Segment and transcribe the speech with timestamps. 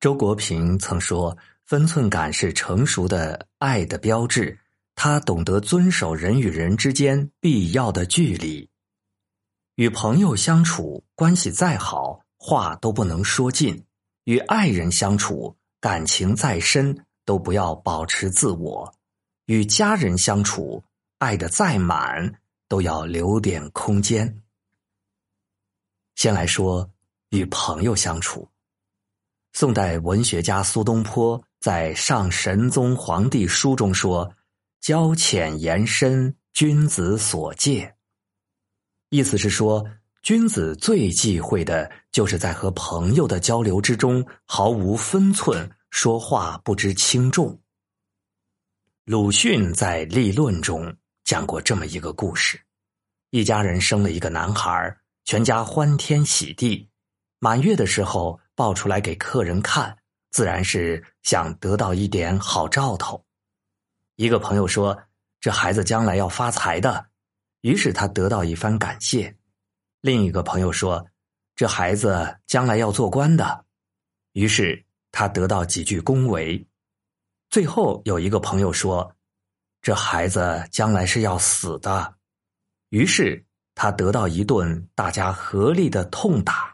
[0.00, 4.58] 周国平曾说：“分寸感是成熟的爱的标志。”
[5.02, 8.68] 他懂得遵守人与人之间必要的距离。
[9.76, 13.74] 与朋友相处，关系再好，话都不能说尽；
[14.24, 18.92] 与爱人相处，感情再深，都不要保持自我；
[19.46, 20.84] 与家人相处，
[21.16, 24.42] 爱的再满，都要留点空间。
[26.14, 26.90] 先来说
[27.30, 28.46] 与朋友相处。
[29.52, 34.32] 宋代文学家苏东坡在《上神宗皇帝书》中说。
[34.80, 37.94] 交浅言深，君子所戒。
[39.10, 39.86] 意思是说，
[40.22, 47.60] 君子最忌讳的就是在和朋友的交流之中毫无分寸，说话不知轻重。
[49.04, 52.58] 鲁迅在《立论》中讲过这么一个故事：
[53.28, 54.96] 一家人生了一个男孩，
[55.26, 56.88] 全家欢天喜地。
[57.38, 59.96] 满月的时候抱出来给客人看，
[60.32, 63.24] 自然是想得到一点好兆头。
[64.16, 65.02] 一个朋友说
[65.40, 67.06] ：“这孩子将来要发财的。”
[67.62, 69.34] 于是他得到一番感谢。
[70.02, 71.06] 另一个朋友说
[71.56, 73.64] ：“这孩子将来要做官的。”
[74.32, 76.68] 于是他得到几句恭维。
[77.48, 79.16] 最后有一个朋友说
[79.80, 82.14] ：“这孩子将来是要死的。”
[82.90, 83.42] 于是
[83.74, 86.69] 他得到一顿大家合力的痛打。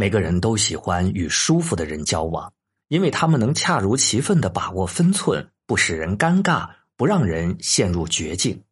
[0.00, 2.50] 每个人都喜欢与舒服的人交往。
[2.88, 8.64] 因为他们能恰如其分的把握分寸，不使人尴尬，不让人陷入绝境。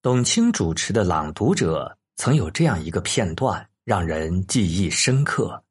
[0.00, 5.62] 董卿主持的《朗读者》曾有这样一个片段，让人记忆深刻。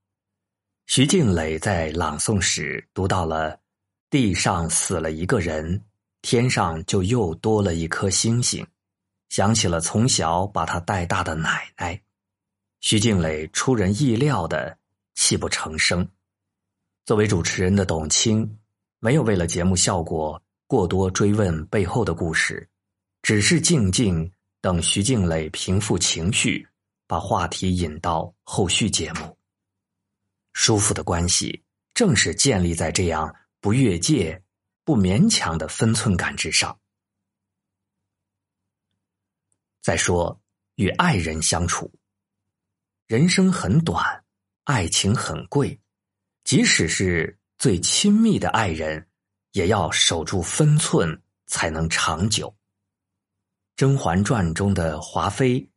[0.86, 3.60] 徐静蕾在朗诵时读到了
[4.12, 5.82] “地上死了一个人，
[6.22, 8.66] 天上就又多了一颗星星”，
[9.28, 12.00] 想起了从小把他带大的奶奶。
[12.84, 14.78] 徐静蕾出人意料的
[15.16, 16.06] 泣不成声。
[17.06, 18.60] 作为主持人的董卿，
[19.00, 22.70] 没有为了节目效果过多追问背后的故事，
[23.22, 26.68] 只是静静等徐静蕾平复情绪，
[27.08, 29.38] 把话题引到后续节目。
[30.52, 31.64] 舒服的关系
[31.94, 34.44] 正是建立在这样不越界、
[34.84, 36.78] 不勉强的分寸感之上。
[39.82, 40.38] 再说，
[40.76, 41.90] 与爱人相处，
[43.14, 44.24] 人生很短，
[44.64, 45.80] 爱情很贵。
[46.46, 49.08] 即使是最亲密的爱人，
[49.52, 52.48] 也要守住分寸，才能长久。
[53.76, 55.70] 《甄嬛传》中的华妃，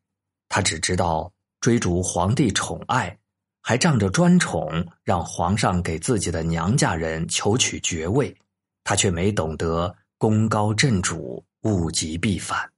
[0.48, 1.30] 她只知道
[1.60, 3.18] 追逐皇帝宠爱，
[3.60, 8.34] 还仗着专宠让皇上给自己的娘家人求取爵位，
[8.82, 12.72] 她却没懂得功高震主，物极必反。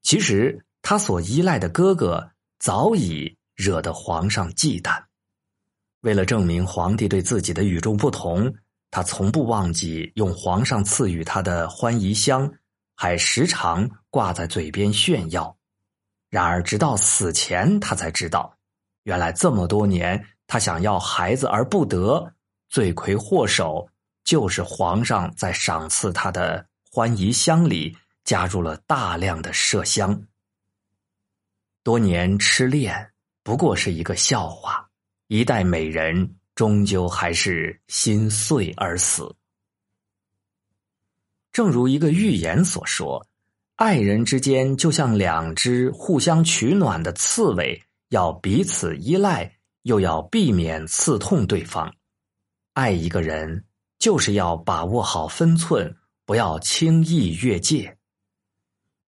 [0.00, 5.02] 其实，她所依赖的哥哥早已惹得皇上忌惮。
[6.00, 8.54] 为了证明皇帝对自己的与众不同，
[8.90, 12.52] 他从不忘记用皇上赐予他的欢宜香，
[12.94, 15.56] 还时常挂在嘴边炫耀。
[16.30, 18.56] 然而，直到死前，他才知道，
[19.04, 22.34] 原来这么多年他想要孩子而不得，
[22.68, 23.88] 罪魁祸首
[24.24, 30.22] 就是皇上在赏赐他的欢宜香里加入了大量的麝香。
[31.84, 33.12] 多年痴恋
[33.42, 34.88] 不过是一个笑话。
[35.26, 39.36] 一代美人终究还是心碎而死。
[41.52, 43.26] 正如一个寓言所说，
[43.76, 51.94] 爱人之间就像两只互相取暖的刺猬，要彼此依赖，又要避免刺痛对方。
[52.72, 53.66] 爱一个人，
[53.98, 55.94] 就是要把握好分寸，
[56.24, 57.98] 不要轻易越界。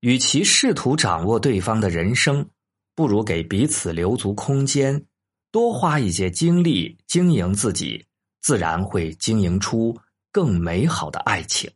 [0.00, 2.48] 与其试图掌握对方的人生，
[2.96, 5.06] 不如给彼此留足空间。
[5.52, 8.04] 多花一些精力经营自己，
[8.42, 9.96] 自然会经营出
[10.30, 11.70] 更美好的爱情。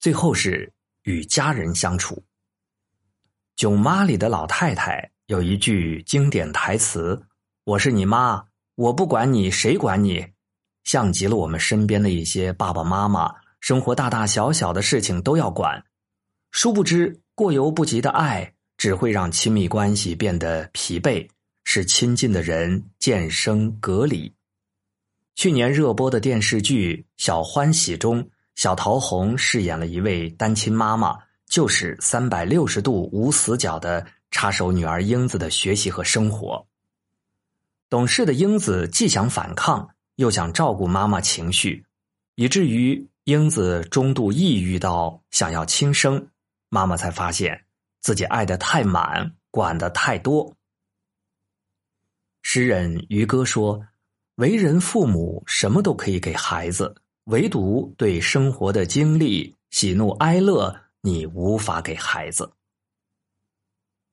[0.00, 0.72] 最后是
[1.02, 2.16] 与家人相处，
[3.54, 7.22] 《囧妈》里的老太太有一句经典台词
[7.62, 10.26] ：“我是你妈，我不管你，谁管你？”
[10.82, 15.84] 像极了我们身边的一些爸爸妈妈，生活大大小小的事情都要管，
[16.50, 18.54] 殊不知过犹不及的爱。
[18.80, 21.28] 只会让亲密关系变得疲惫，
[21.64, 24.32] 使亲近的人渐生隔离。
[25.34, 31.14] 去年热播的电视剧《小欢喜》中，小桃红饰演了一位单亲妈妈，
[31.46, 36.66] 就是三百六十度无死角的插手女儿英子的学习和生活。
[37.90, 41.84] 懂事的英子既想反抗，又想照顾妈妈情绪，
[42.34, 46.28] 以至于英子中度抑郁到想要轻生，
[46.70, 47.66] 妈妈才发现。
[48.00, 50.56] 自己爱的太满，管的太多。
[52.42, 53.86] 诗人渔歌说
[54.36, 56.94] ：“为人父母，什么都可以给孩子，
[57.24, 62.50] 唯独对生活的经历、喜怒哀乐，你无法给孩子。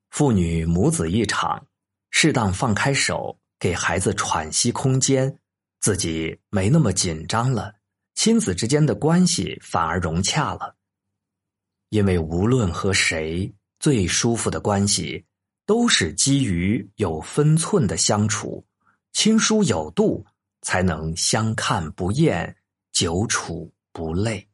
[0.10, 1.68] 父女母子一场，
[2.12, 5.40] 适当放开手，给孩子喘息空间，
[5.80, 7.76] 自己没那么紧张了，
[8.16, 10.76] 亲子之间的关系反而融洽了。
[11.90, 13.54] 因为无论和谁，
[13.88, 15.24] 最舒服的关系。”
[15.66, 18.66] 都是基于有分寸的相处，
[19.12, 20.26] 亲疏有度，
[20.62, 22.56] 才能相看不厌，
[22.94, 24.48] 久处不累。